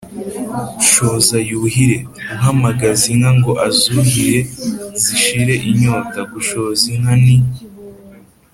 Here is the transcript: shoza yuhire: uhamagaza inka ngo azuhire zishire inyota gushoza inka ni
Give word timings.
shoza 0.89 1.37
yuhire: 1.49 1.99
uhamagaza 2.35 3.05
inka 3.13 3.31
ngo 3.37 3.51
azuhire 3.67 4.39
zishire 5.01 5.53
inyota 5.69 6.19
gushoza 6.31 6.83
inka 6.93 7.15
ni 7.23 7.37